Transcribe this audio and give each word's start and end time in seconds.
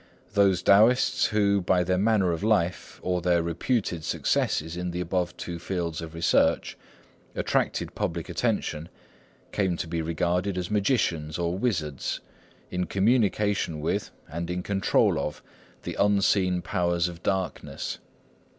Those 0.33 0.63
Taoists 0.63 1.25
who, 1.25 1.61
by 1.61 1.83
their 1.83 1.95
manner 1.99 2.31
of 2.31 2.41
life, 2.43 2.99
or 3.03 3.21
their 3.21 3.43
reputed 3.43 4.03
successes 4.03 4.75
in 4.75 4.89
the 4.89 4.99
above 4.99 5.37
two 5.37 5.59
fields 5.59 6.01
of 6.01 6.15
research, 6.15 6.75
attracted 7.35 7.93
public 7.93 8.27
attention, 8.27 8.89
came 9.51 9.77
to 9.77 9.87
be 9.87 10.01
regarded 10.01 10.57
as 10.57 10.71
magicians 10.71 11.37
or 11.37 11.55
wizards, 11.55 12.19
in 12.71 12.87
communication 12.87 13.79
with, 13.79 14.09
and 14.27 14.49
in 14.49 14.63
control 14.63 15.19
of, 15.19 15.43
the 15.83 15.95
unseen 15.99 16.63
powers 16.63 17.07
of 17.07 17.21
darkness. 17.21 17.99